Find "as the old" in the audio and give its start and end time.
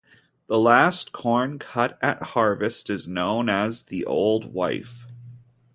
3.49-4.51